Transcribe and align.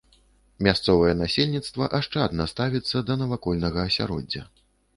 Мясцовае 0.67 1.11
насельніцтва 1.19 1.91
ашчадна 1.99 2.49
ставіцца 2.55 3.05
да 3.11 3.21
навакольнага 3.23 3.79
асяроддзя. 3.89 4.43